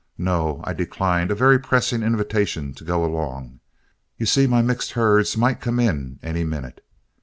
No; 0.17 0.61
I 0.63 0.73
declined 0.73 1.29
a 1.29 1.35
very 1.35 1.59
pressing 1.59 2.01
invitation 2.01 2.73
to 2.73 2.83
go 2.83 3.05
along 3.05 3.59
you 4.17 4.25
see 4.25 4.47
my 4.47 4.63
mixed 4.63 4.93
herds 4.93 5.37
might 5.37 5.61
come 5.61 5.79
in 5.79 6.17
any 6.23 6.43
minute. 6.43 6.83